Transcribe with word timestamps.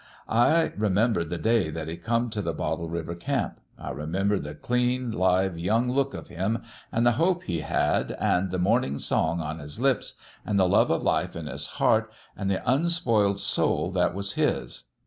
I 0.29 0.71
remembered 0.79 1.29
the 1.29 1.37
day 1.37 1.69
that 1.69 1.87
he 1.87 1.95
come 1.95 2.31
t' 2.31 2.41
the 2.41 2.55
Bottle 2.55 2.89
River 2.89 3.13
camp: 3.13 3.59
I 3.77 3.91
remembered 3.91 4.41
the 4.43 4.55
clean, 4.55 5.11
live, 5.11 5.59
young 5.59 5.91
look 5.91 6.15
of 6.15 6.27
him, 6.29 6.63
an' 6.91 7.03
the 7.03 7.11
hope 7.11 7.43
he 7.43 7.59
had, 7.59 8.13
an' 8.13 8.49
the 8.49 8.57
morning 8.57 8.97
song 8.97 9.41
on 9.41 9.59
his 9.59 9.79
lips, 9.79 10.15
an' 10.43 10.57
the 10.57 10.67
love 10.67 10.89
o' 10.89 10.97
life 10.97 11.35
in 11.35 11.45
his 11.45 11.67
heart, 11.77 12.11
an' 12.35 12.47
the 12.47 12.67
unspoiled 12.67 13.39
soul 13.39 13.91
that 13.91 14.15
was 14.15 14.33
his. 14.33 14.85